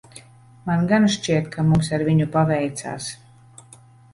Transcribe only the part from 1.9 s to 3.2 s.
ar viņu paveicās.